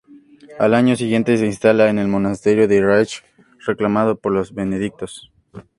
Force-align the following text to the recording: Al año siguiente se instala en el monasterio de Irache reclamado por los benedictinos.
Al 0.57 0.73
año 0.73 0.95
siguiente 0.95 1.37
se 1.37 1.45
instala 1.45 1.91
en 1.91 1.99
el 1.99 2.07
monasterio 2.07 2.67
de 2.67 2.77
Irache 2.77 3.19
reclamado 3.63 4.15
por 4.17 4.31
los 4.31 4.51
benedictinos. 4.51 5.31